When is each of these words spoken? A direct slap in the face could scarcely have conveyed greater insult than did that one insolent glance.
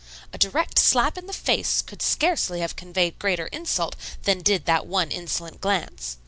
A 0.33 0.37
direct 0.39 0.79
slap 0.79 1.15
in 1.15 1.27
the 1.27 1.31
face 1.31 1.83
could 1.83 2.01
scarcely 2.01 2.61
have 2.61 2.75
conveyed 2.75 3.19
greater 3.19 3.45
insult 3.51 3.95
than 4.23 4.41
did 4.41 4.65
that 4.65 4.87
one 4.87 5.11
insolent 5.11 5.61
glance. 5.61 6.17